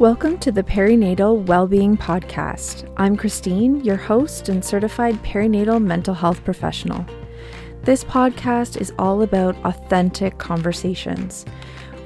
[0.00, 2.90] Welcome to the Perinatal Wellbeing Podcast.
[2.96, 7.04] I'm Christine, your host and certified perinatal mental health professional.
[7.82, 11.44] This podcast is all about authentic conversations.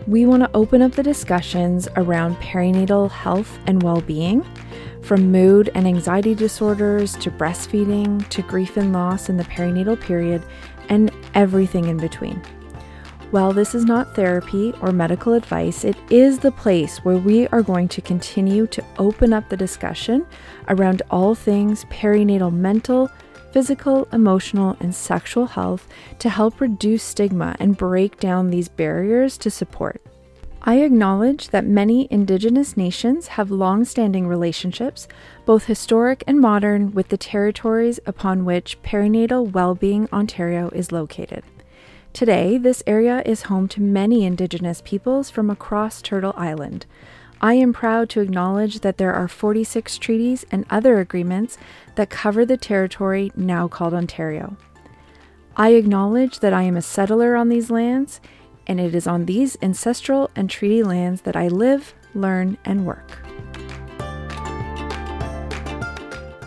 [0.08, 4.44] We want to open up the discussions around perinatal health and well being,
[5.02, 10.42] from mood and anxiety disorders to breastfeeding to grief and loss in the perinatal period,
[10.88, 12.42] and everything in between.
[13.34, 17.64] While this is not therapy or medical advice, it is the place where we are
[17.64, 20.24] going to continue to open up the discussion
[20.68, 23.10] around all things perinatal mental,
[23.50, 25.88] physical, emotional, and sexual health
[26.20, 30.00] to help reduce stigma and break down these barriers to support.
[30.62, 35.08] I acknowledge that many Indigenous nations have long standing relationships,
[35.44, 41.42] both historic and modern, with the territories upon which Perinatal Wellbeing Ontario is located.
[42.14, 46.86] Today, this area is home to many Indigenous peoples from across Turtle Island.
[47.40, 51.58] I am proud to acknowledge that there are 46 treaties and other agreements
[51.96, 54.56] that cover the territory now called Ontario.
[55.56, 58.20] I acknowledge that I am a settler on these lands,
[58.68, 63.10] and it is on these ancestral and treaty lands that I live, learn, and work.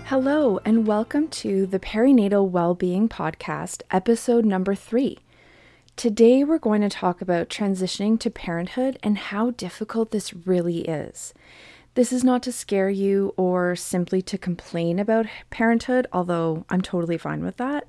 [0.05, 5.17] Hello, and welcome to the Perinatal Wellbeing Podcast, episode number three.
[5.97, 11.33] Today, we're going to talk about transitioning to parenthood and how difficult this really is.
[11.95, 17.17] This is not to scare you or simply to complain about parenthood, although I'm totally
[17.17, 17.87] fine with that.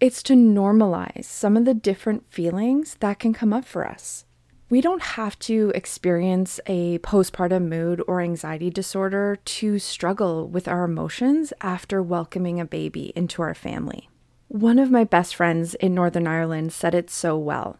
[0.00, 4.24] It's to normalize some of the different feelings that can come up for us.
[4.70, 10.84] We don't have to experience a postpartum mood or anxiety disorder to struggle with our
[10.84, 14.08] emotions after welcoming a baby into our family.
[14.48, 17.78] One of my best friends in Northern Ireland said it so well.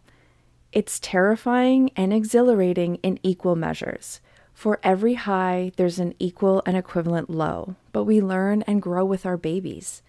[0.72, 4.20] It's terrifying and exhilarating in equal measures.
[4.52, 9.24] For every high, there's an equal and equivalent low, but we learn and grow with
[9.24, 10.02] our babies.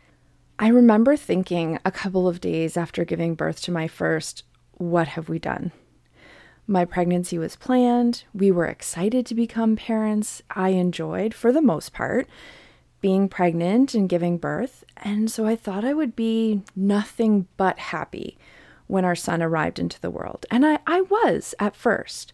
[0.58, 5.30] I remember thinking a couple of days after giving birth to my first, what have
[5.30, 5.72] we done?
[6.66, 8.24] My pregnancy was planned.
[8.34, 10.42] We were excited to become parents.
[10.50, 12.28] I enjoyed, for the most part,
[13.02, 18.38] being pregnant and giving birth, and so I thought I would be nothing but happy
[18.88, 20.46] when our son arrived into the world.
[20.50, 22.34] And I, I was at first.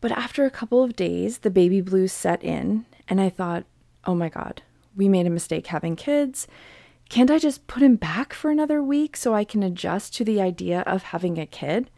[0.00, 3.64] But after a couple of days, the baby blues set in, and I thought,
[4.04, 4.62] oh my God,
[4.96, 6.48] we made a mistake having kids.
[7.08, 10.40] Can't I just put him back for another week so I can adjust to the
[10.40, 11.90] idea of having a kid?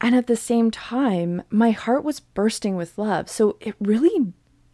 [0.00, 4.32] And at the same time, my heart was bursting with love, so it really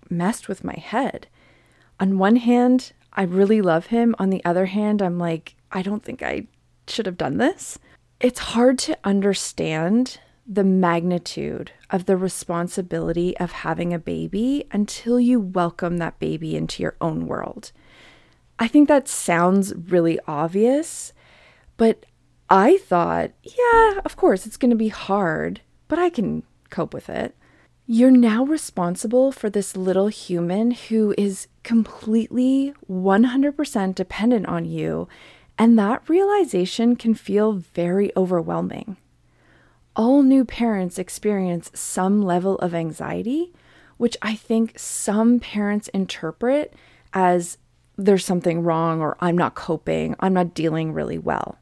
[0.09, 1.27] messed with my head
[1.99, 4.15] on one hand, I really love him.
[4.19, 6.47] On the other hand, I'm like, I don't think I
[6.87, 7.79] should have done this.
[8.21, 15.41] It's hard to understand the magnitude of the responsibility of having a baby until you
[15.41, 17.73] welcome that baby into your own world.
[18.59, 21.13] I think that sounds really obvious,
[21.77, 22.07] but
[22.49, 27.09] I thought, yeah, of course, it's going to be hard, but I can cope with
[27.09, 27.35] it.
[27.89, 35.07] You're now responsible for this little human who is completely 100% dependent on you,
[35.57, 38.97] and that realization can feel very overwhelming.
[39.95, 43.53] All new parents experience some level of anxiety,
[43.99, 46.75] which I think some parents interpret
[47.13, 47.57] as
[47.97, 51.59] there's something wrong or I'm not coping, I'm not dealing really well.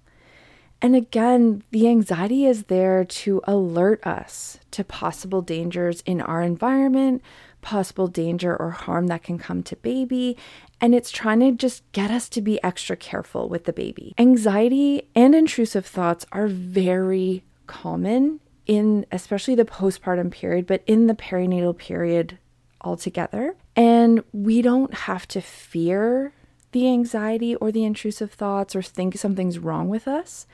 [0.84, 7.22] And again, the anxiety is there to alert us to possible dangers in our environment,
[7.62, 10.37] possible danger or harm that can come to baby,
[10.83, 14.12] and it's trying to just get us to be extra careful with the baby.
[14.19, 21.15] Anxiety and intrusive thoughts are very common in especially the postpartum period, but in the
[21.15, 22.37] perinatal period
[22.83, 23.56] altogether.
[23.75, 26.34] And we don't have to fear
[26.75, 30.47] the anxiety or the intrusive thoughts or think something's wrong with us.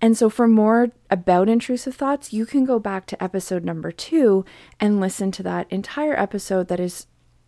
[0.00, 4.44] And so, for more about intrusive thoughts, you can go back to episode number two
[4.78, 7.06] and listen to that entire episode that is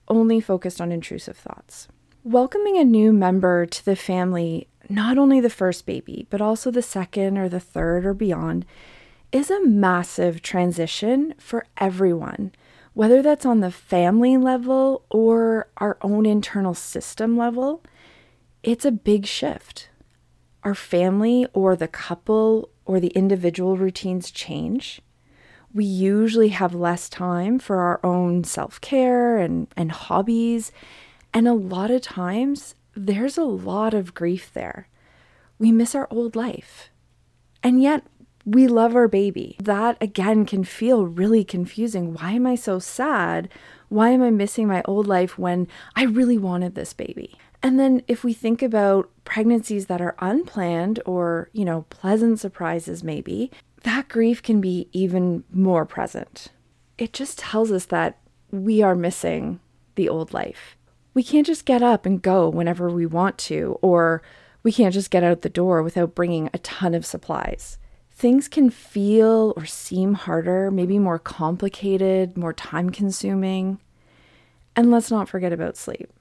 [0.08, 1.88] only focused on intrusive thoughts.
[2.24, 6.82] Welcoming a new member to the family, not only the first baby, but also the
[6.82, 8.64] second or the third or beyond,
[9.30, 12.52] is a massive transition for everyone,
[12.94, 17.82] whether that's on the family level or our own internal system level
[18.68, 19.88] it's a big shift.
[20.62, 25.00] Our family or the couple or the individual routines change.
[25.72, 30.70] We usually have less time for our own self care and, and hobbies.
[31.32, 34.88] And a lot of times, there's a lot of grief there.
[35.58, 36.90] We miss our old life.
[37.62, 38.02] And yet,
[38.44, 39.56] We love our baby.
[39.62, 42.14] That again can feel really confusing.
[42.14, 43.50] Why am I so sad?
[43.90, 47.36] Why am I missing my old life when I really wanted this baby?
[47.62, 53.02] And then if we think about pregnancies that are unplanned or, you know, pleasant surprises
[53.02, 53.50] maybe,
[53.82, 56.48] that grief can be even more present.
[56.96, 58.18] It just tells us that
[58.50, 59.60] we are missing
[59.96, 60.76] the old life.
[61.14, 64.22] We can't just get up and go whenever we want to, or
[64.62, 67.78] we can't just get out the door without bringing a ton of supplies.
[68.10, 73.80] Things can feel or seem harder, maybe more complicated, more time consuming.
[74.76, 76.12] And let's not forget about sleep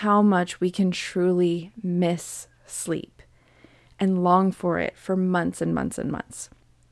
[0.00, 3.22] how much we can truly miss sleep
[3.98, 6.50] and long for it for months and months and months.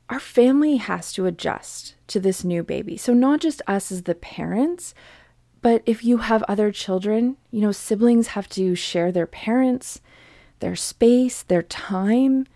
[0.09, 2.97] Our family has to adjust to this new baby.
[2.97, 4.95] So, not just us as the parents,
[5.61, 10.01] but if you have other children, you know, siblings have to share their parents,
[10.59, 12.47] their space, their time.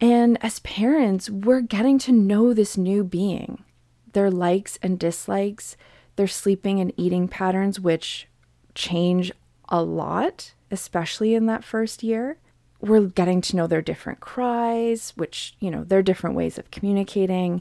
[0.00, 3.64] And as parents, we're getting to know this new being,
[4.12, 5.76] their likes and dislikes,
[6.14, 8.28] their sleeping and eating patterns, which
[8.76, 9.32] change
[9.74, 12.38] a lot, especially in that first year.
[12.80, 17.60] We're getting to know their different cries, which, you know, their different ways of communicating.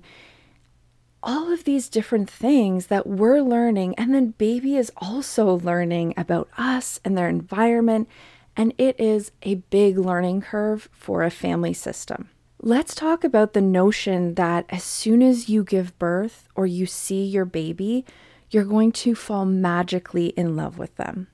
[1.23, 3.95] All of these different things that we're learning.
[3.95, 8.07] And then baby is also learning about us and their environment.
[8.55, 12.29] And it is a big learning curve for a family system.
[12.61, 17.23] Let's talk about the notion that as soon as you give birth or you see
[17.23, 18.05] your baby,
[18.51, 21.27] you're going to fall magically in love with them.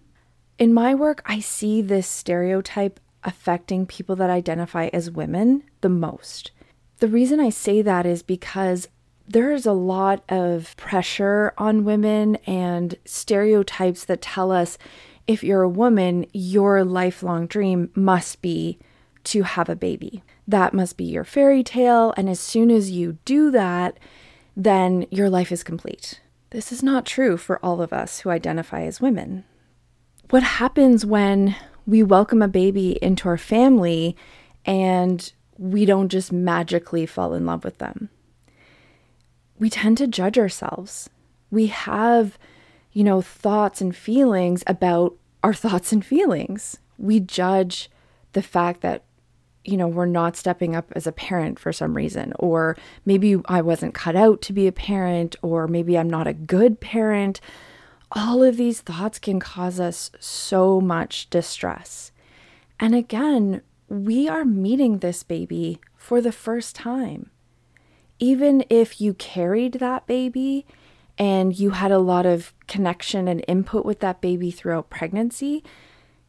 [0.59, 6.51] In my work, I see this stereotype affecting people that identify as women the most.
[6.97, 8.89] The reason I say that is because
[9.25, 14.77] there's a lot of pressure on women and stereotypes that tell us
[15.27, 18.79] if you're a woman, your lifelong dream must be
[19.25, 20.23] to have a baby.
[20.45, 22.13] That must be your fairy tale.
[22.17, 23.97] And as soon as you do that,
[24.57, 26.19] then your life is complete.
[26.49, 29.45] This is not true for all of us who identify as women
[30.29, 31.55] what happens when
[31.85, 34.15] we welcome a baby into our family
[34.65, 38.09] and we don't just magically fall in love with them?
[39.57, 41.09] We tend to judge ourselves.
[41.51, 42.37] We have,
[42.93, 46.77] you know, thoughts and feelings about our thoughts and feelings.
[46.97, 47.89] We judge
[48.33, 49.03] the fact that,
[49.65, 53.61] you know, we're not stepping up as a parent for some reason, or maybe I
[53.61, 57.41] wasn't cut out to be a parent, or maybe I'm not a good parent
[58.11, 62.11] all of these thoughts can cause us so much distress.
[62.79, 67.29] And again, we are meeting this baby for the first time.
[68.19, 70.65] Even if you carried that baby
[71.17, 75.63] and you had a lot of connection and input with that baby throughout pregnancy,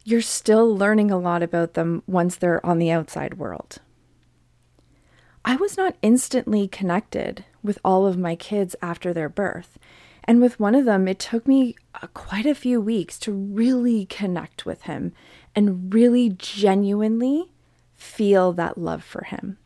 [0.04, 3.78] you're still learning a lot about them once they're on the outside world.
[5.44, 9.78] I was not instantly connected with all of my kids after their birth.
[10.30, 14.06] And with one of them, it took me uh, quite a few weeks to really
[14.06, 15.12] connect with him
[15.56, 17.50] and really genuinely
[17.96, 19.58] feel that love for him.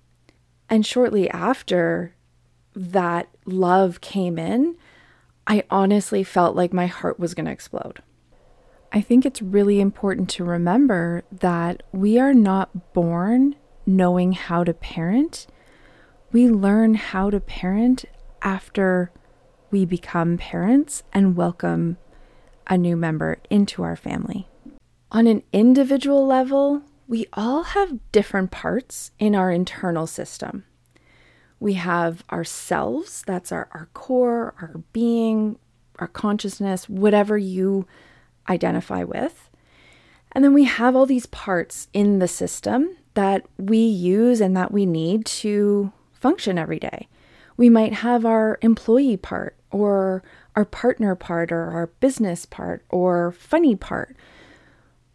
[0.70, 2.14] And shortly after
[2.74, 4.76] that love came in,
[5.46, 8.02] I honestly felt like my heart was going to explode.
[8.90, 14.72] I think it's really important to remember that we are not born knowing how to
[14.72, 15.46] parent.
[16.32, 18.06] We learn how to parent
[18.40, 19.12] after
[19.74, 21.96] we become parents and welcome
[22.68, 24.46] a new member into our family.
[25.10, 30.62] On an individual level, we all have different parts in our internal system.
[31.58, 35.58] We have ourselves, that's our, our core, our being,
[35.98, 37.84] our consciousness, whatever you
[38.48, 39.50] identify with.
[40.30, 44.70] And then we have all these parts in the system that we use and that
[44.70, 47.08] we need to function every day.
[47.56, 50.22] We might have our employee part or
[50.54, 54.16] our partner part or our business part or funny part.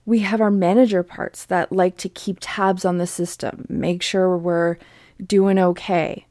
[0.06, 4.38] We have our manager parts that like to keep tabs on the system, make sure
[4.38, 4.78] we're
[5.26, 6.26] doing okay.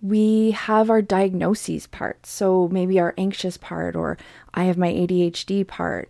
[0.00, 4.16] We have our diagnoses part, so maybe our anxious part, or
[4.54, 6.08] I have my ADHD part,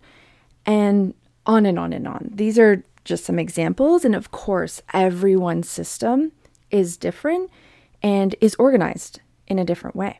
[0.65, 1.13] and
[1.45, 2.29] on and on and on.
[2.33, 4.05] These are just some examples.
[4.05, 6.31] And of course, everyone's system
[6.69, 7.49] is different
[8.03, 10.19] and is organized in a different way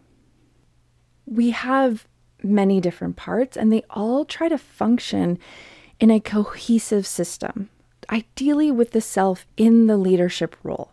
[1.30, 2.08] we have
[2.44, 5.38] many different parts and they all try to function
[6.00, 7.70] in a cohesive system,
[8.10, 10.92] ideally with the self in the leadership role.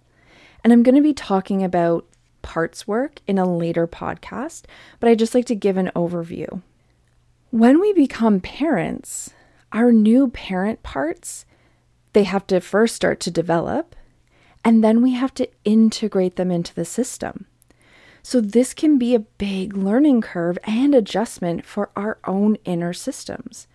[0.62, 2.06] And I'm going to be talking about
[2.42, 4.64] parts work in a later podcast,
[5.00, 6.62] but I just like to give an overview.
[7.50, 9.30] When we become parents,
[9.72, 11.44] our new parent parts,
[12.12, 13.94] they have to first start to develop
[14.64, 17.46] and then we have to integrate them into the system.
[18.28, 23.68] So, this can be a big learning curve and adjustment for our own inner systems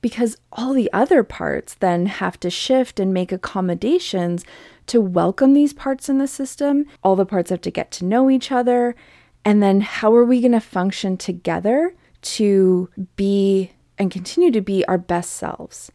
[0.00, 4.46] because all the other parts then have to shift and make accommodations
[4.86, 6.86] to welcome these parts in the system.
[7.04, 8.96] All the parts have to get to know each other.
[9.44, 14.86] And then, how are we going to function together to be and continue to be
[14.86, 15.92] our best selves?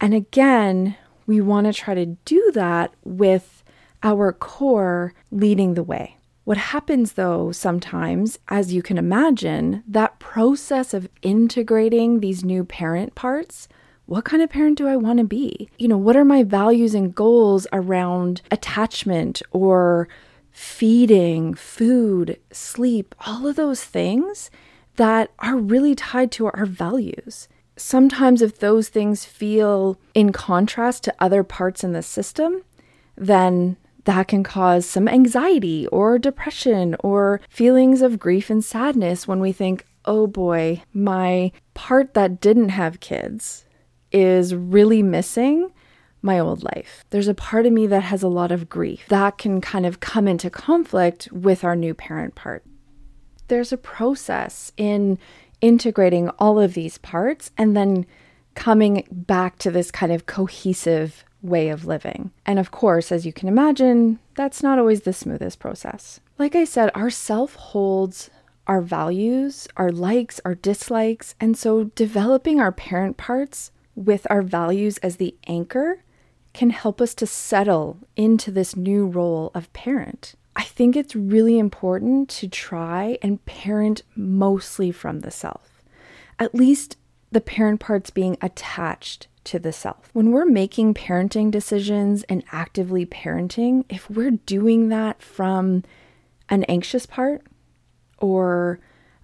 [0.00, 0.96] And again,
[1.28, 3.62] we want to try to do that with
[4.02, 6.16] our core leading the way.
[6.44, 13.14] What happens though, sometimes, as you can imagine, that process of integrating these new parent
[13.14, 13.68] parts
[14.06, 15.70] what kind of parent do I want to be?
[15.78, 20.08] You know, what are my values and goals around attachment or
[20.50, 24.50] feeding, food, sleep, all of those things
[24.96, 27.48] that are really tied to our values?
[27.76, 32.62] Sometimes, if those things feel in contrast to other parts in the system,
[33.16, 39.40] then that can cause some anxiety or depression or feelings of grief and sadness when
[39.40, 43.64] we think, oh boy, my part that didn't have kids
[44.10, 45.70] is really missing
[46.20, 47.04] my old life.
[47.10, 50.00] There's a part of me that has a lot of grief that can kind of
[50.00, 52.64] come into conflict with our new parent part.
[53.48, 55.18] There's a process in
[55.60, 58.06] integrating all of these parts and then
[58.54, 62.30] coming back to this kind of cohesive way of living.
[62.46, 66.20] And of course, as you can imagine, that's not always the smoothest process.
[66.38, 68.30] Like I said, our self holds
[68.66, 74.98] our values, our likes, our dislikes, and so developing our parent parts with our values
[74.98, 76.04] as the anchor
[76.52, 80.34] can help us to settle into this new role of parent.
[80.54, 85.82] I think it's really important to try and parent mostly from the self,
[86.38, 86.96] at least
[87.30, 90.10] the parent parts being attached to the self.
[90.12, 95.82] When we're making parenting decisions and actively parenting, if we're doing that from
[96.48, 97.42] an anxious part
[98.18, 98.80] or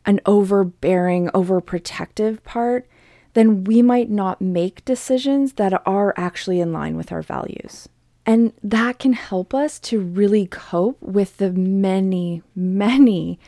[0.07, 2.87] an overbearing, overprotective part,
[3.35, 7.89] then we might not make decisions that are actually in line with our values.
[8.25, 13.39] And that can help us to really cope with the many, many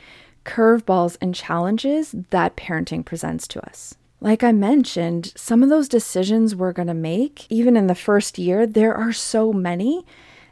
[0.45, 3.95] curveballs and challenges that parenting presents to us.
[4.23, 8.39] Like I mentioned, some of those decisions we're going to make, even in the first
[8.39, 10.05] year, there are so many.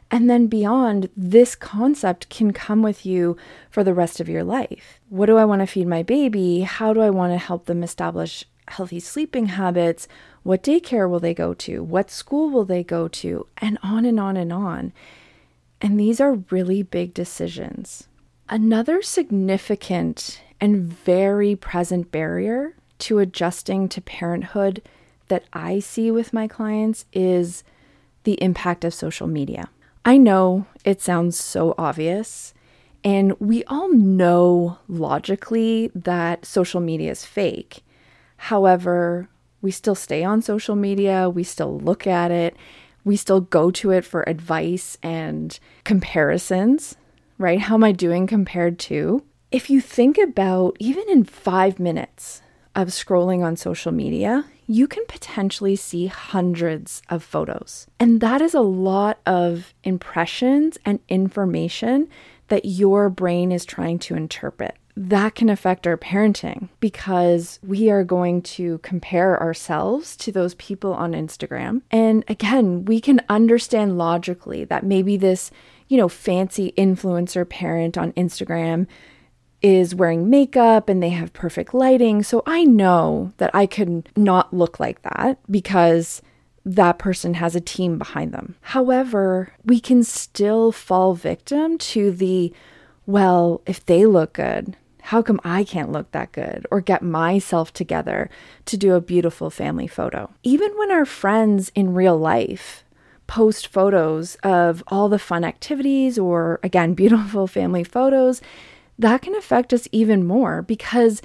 [0.09, 3.37] And then beyond, this concept can come with you
[3.69, 4.99] for the rest of your life.
[5.09, 6.61] What do I want to feed my baby?
[6.61, 10.07] How do I want to help them establish healthy sleeping habits?
[10.41, 11.83] What daycare will they go to?
[11.83, 13.45] What school will they go to?
[13.59, 14.93] And on and on and on.
[15.79, 18.07] And these are really big decisions.
[18.49, 24.81] Another significant and very present barrier to adjusting to parenthood
[25.27, 27.63] that I see with my clients is
[28.23, 29.69] the impact of social media.
[30.05, 32.53] I know it sounds so obvious,
[33.03, 37.83] and we all know logically that social media is fake.
[38.37, 39.29] However,
[39.61, 42.55] we still stay on social media, we still look at it,
[43.03, 46.95] we still go to it for advice and comparisons,
[47.37, 47.59] right?
[47.59, 49.23] How am I doing compared to?
[49.51, 52.41] If you think about even in five minutes,
[52.81, 57.87] of scrolling on social media, you can potentially see hundreds of photos.
[57.99, 62.07] And that is a lot of impressions and information
[62.47, 64.75] that your brain is trying to interpret.
[64.95, 70.93] That can affect our parenting because we are going to compare ourselves to those people
[70.93, 71.81] on Instagram.
[71.89, 75.51] And again, we can understand logically that maybe this,
[75.87, 78.87] you know, fancy influencer parent on Instagram
[79.61, 82.23] is wearing makeup and they have perfect lighting.
[82.23, 86.21] So I know that I could not look like that because
[86.65, 88.55] that person has a team behind them.
[88.61, 92.53] However, we can still fall victim to the,
[93.05, 97.73] well, if they look good, how come I can't look that good or get myself
[97.73, 98.29] together
[98.65, 100.29] to do a beautiful family photo?
[100.43, 102.83] Even when our friends in real life
[103.25, 108.41] post photos of all the fun activities or, again, beautiful family photos,
[108.99, 111.21] that can affect us even more because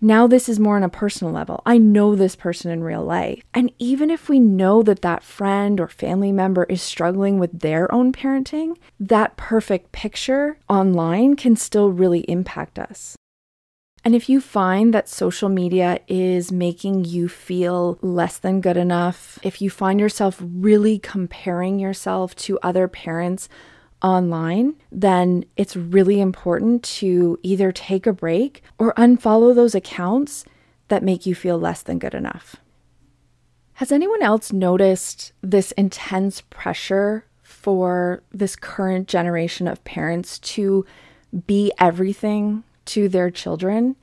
[0.00, 1.62] now this is more on a personal level.
[1.66, 3.42] I know this person in real life.
[3.52, 7.92] And even if we know that that friend or family member is struggling with their
[7.92, 13.16] own parenting, that perfect picture online can still really impact us.
[14.04, 19.38] And if you find that social media is making you feel less than good enough,
[19.42, 23.48] if you find yourself really comparing yourself to other parents
[24.02, 30.44] online, then it's really important to either take a break or unfollow those accounts
[30.88, 32.56] that make you feel less than good enough.
[33.74, 40.84] Has anyone else noticed this intense pressure for this current generation of parents to
[41.46, 43.96] be everything to their children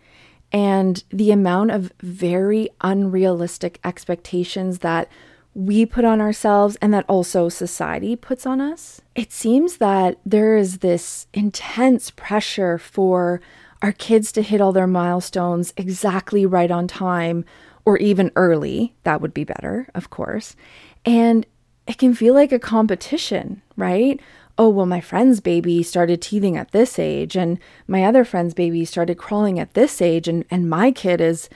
[0.52, 5.10] and the amount of very unrealistic expectations that
[5.56, 9.02] we put on ourselves and that also society puts on us.
[9.16, 13.42] It seems that there is this intense pressure for
[13.82, 17.46] our kids to hit all their milestones exactly right on time
[17.86, 18.96] or even early.
[19.04, 20.58] That would be better, of course.
[21.06, 21.46] And
[21.88, 24.20] it can feel like a competition, right?
[24.58, 28.86] Oh, well, my friend's baby started teething at this age, and my other friend's baby
[28.86, 31.50] started crawling at this age, and, and my kid is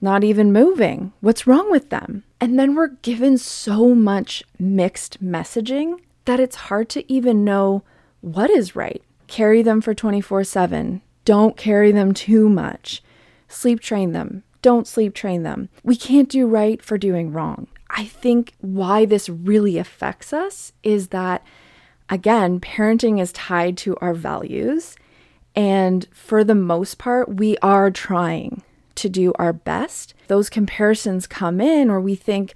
[0.00, 1.12] not even moving.
[1.20, 2.24] What's wrong with them?
[2.40, 7.82] And then we're given so much mixed messaging that it's hard to even know
[8.20, 9.02] what is right.
[9.26, 11.02] Carry them for 24 7.
[11.24, 13.02] Don't carry them too much.
[13.48, 14.44] Sleep train them.
[14.62, 15.68] Don't sleep train them.
[15.82, 17.68] We can't do right for doing wrong.
[17.90, 21.42] I think why this really affects us is that,
[22.08, 24.96] again, parenting is tied to our values.
[25.54, 28.62] And for the most part, we are trying
[28.98, 30.14] to do our best.
[30.28, 32.54] Those comparisons come in, or we think,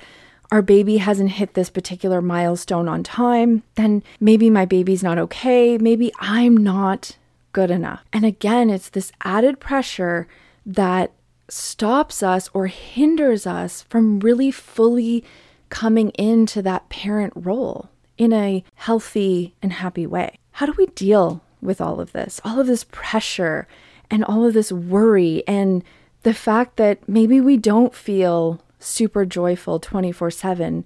[0.53, 5.79] our baby hasn't hit this particular milestone on time, then maybe my baby's not okay.
[5.79, 7.17] Maybe I'm not
[7.53, 8.05] good enough.
[8.13, 10.29] And again, it's this added pressure
[10.67, 11.11] that
[11.49, 15.25] stops us or hinders us from really fully
[15.71, 20.37] coming into that parent role in a healthy and happy way.
[20.53, 22.43] How do we deal with all of this?
[22.45, 23.67] All of this pressure
[24.11, 25.83] and all of this worry and
[26.23, 30.85] the fact that maybe we don't feel super joyful 24 7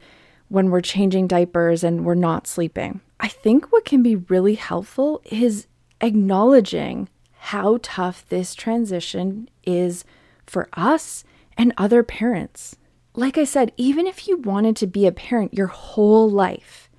[0.49, 3.01] when we're changing diapers and we're not sleeping.
[3.19, 5.67] I think what can be really helpful is
[6.01, 10.05] acknowledging how tough this transition is
[10.47, 11.25] for us
[11.57, 12.77] and other parents.
[13.15, 16.91] Like I said, even if you wanted to be a parent your whole life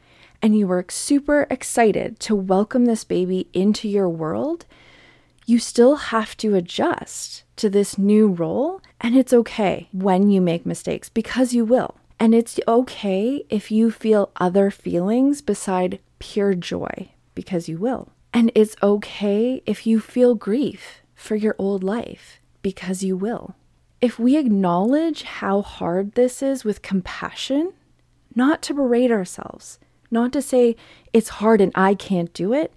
[0.41, 4.65] and you were super excited to welcome this baby into your world,
[5.47, 8.81] you still have to adjust to this new role.
[8.99, 11.95] And it's okay when you make mistakes because you will.
[12.19, 18.09] And it's okay if you feel other feelings beside pure joy because you will.
[18.33, 23.55] And it's okay if you feel grief for your old life because you will.
[24.01, 27.71] If we acknowledge how hard this is with compassion,
[28.35, 29.79] not to berate ourselves,
[30.11, 30.75] not to say
[31.13, 32.73] it's hard and I can't do it,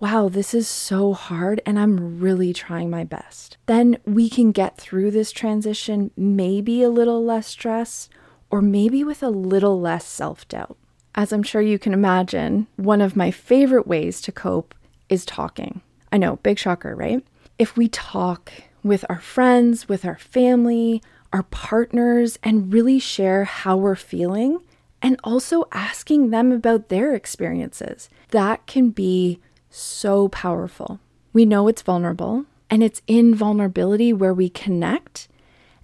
[0.00, 3.56] wow, this is so hard and I'm really trying my best.
[3.66, 8.08] Then we can get through this transition maybe a little less stress
[8.50, 10.76] or maybe with a little less self doubt.
[11.14, 14.74] As I'm sure you can imagine, one of my favorite ways to cope
[15.08, 15.80] is talking.
[16.12, 17.24] I know, big shocker, right?
[17.58, 18.52] If we talk
[18.84, 24.60] with our friends, with our family, our partners, and really share how we're feeling,
[25.02, 29.40] and also asking them about their experiences, that can be
[29.78, 31.00] so powerful.
[31.32, 35.28] We know it's vulnerable, and it's in vulnerability where we connect,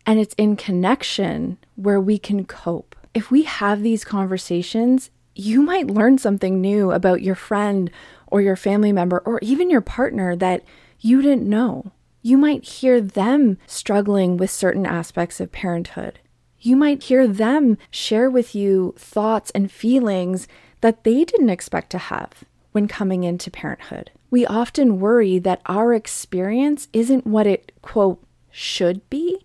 [0.07, 2.95] and it's in connection where we can cope.
[3.15, 7.91] If we have these conversations, you might learn something new about your friend
[8.27, 10.63] or your family member or even your partner that
[11.01, 11.93] you didn't know.
[12.23, 16.19] You might hear them struggling with certain aspects of parenthood.
[16.59, 20.49] You might hear them share with you thoughts and feelings
[20.81, 24.11] that they didn't expect to have when coming into parenthood.
[24.33, 29.39] We often worry that our experience isn't what it, quote, should be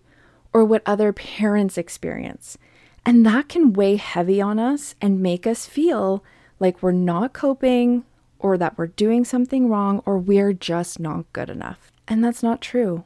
[0.52, 2.58] or what other parents experience.
[3.06, 6.24] And that can weigh heavy on us and make us feel
[6.58, 8.04] like we're not coping
[8.40, 11.92] or that we're doing something wrong or we're just not good enough.
[12.08, 13.04] And that's not true.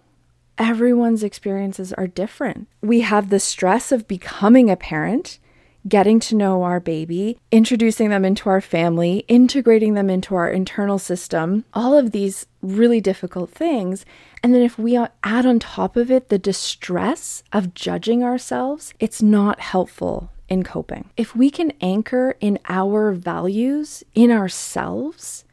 [0.57, 2.67] Everyone's experiences are different.
[2.81, 5.39] We have the stress of becoming a parent
[5.87, 10.99] getting to know our baby, introducing them into our family, integrating them into our internal
[10.99, 14.07] system, all of these really difficult things.
[14.43, 19.23] And then if we add on top of it the distress of judging ourselves, it's
[19.23, 21.11] not helpful in coping.
[21.17, 25.45] If we can anchor in our values, in ourselves,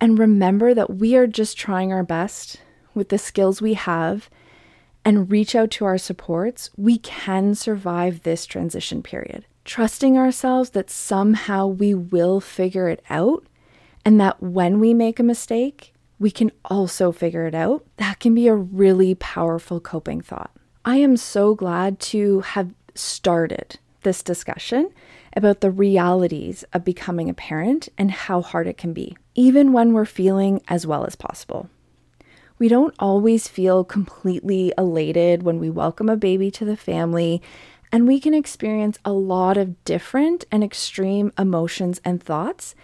[0.00, 2.60] and remember that we are just trying our best
[2.94, 4.30] with the skills we have
[5.04, 10.88] and reach out to our supports, we can survive this transition period trusting ourselves that
[10.88, 13.44] somehow we will figure it out,
[14.02, 18.34] and that when we make a mistake, we can also figure it out, that can
[18.34, 20.50] be a really powerful coping thought.
[20.86, 24.90] I am so glad to have started this discussion
[25.36, 29.92] about the realities of becoming a parent and how hard it can be, even when
[29.92, 31.68] we're feeling as well as possible.
[32.58, 37.42] We don't always feel completely elated when we welcome a baby to the family
[37.90, 42.74] And we can experience a lot of different and extreme emotions and thoughts,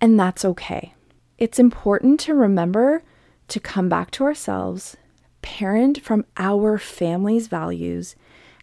[0.00, 0.94] and that's okay.
[1.38, 3.02] It's important to remember
[3.48, 4.96] to come back to ourselves,
[5.42, 8.14] parent from our family's values,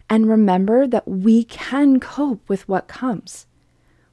[0.08, 3.46] and remember that we can cope with what comes.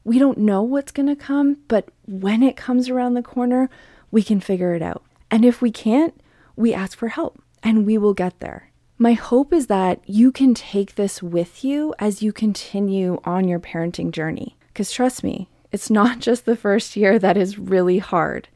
[0.04, 3.70] We don't know what's going to come, but when it comes around the corner,
[4.12, 5.04] we can figure it out.
[5.32, 6.20] And if we can't,
[6.56, 8.70] we ask for help and we will get there.
[9.04, 13.60] My hope is that you can take this with you as you continue on your
[13.60, 14.56] parenting journey.
[14.68, 18.48] Because trust me, it's not just the first year that is really hard.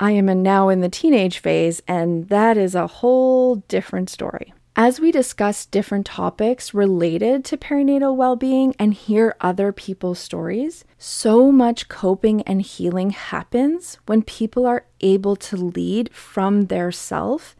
[0.00, 4.52] I am now in the teenage phase, and that is a whole different story.
[4.74, 10.84] As we discuss different topics related to perinatal well being and hear other people's stories,
[10.98, 17.54] so much coping and healing happens when people are able to lead from their self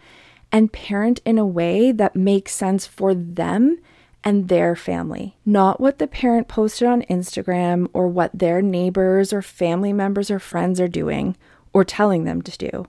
[0.52, 3.78] and parent in a way that makes sense for them
[4.22, 9.42] and their family, not what the parent posted on Instagram or what their neighbors or
[9.42, 11.36] family members or friends are doing
[11.72, 12.86] or telling them to do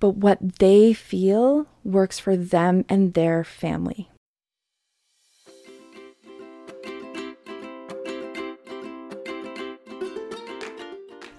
[0.00, 4.10] but what they feel works for them and their family.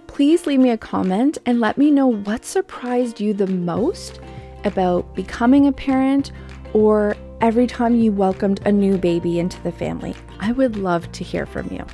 [0.07, 4.19] Please leave me a comment and let me know what surprised you the most
[4.63, 6.31] about becoming a parent
[6.73, 10.15] or every time you welcomed a new baby into the family.
[10.39, 11.85] I would love to hear from you.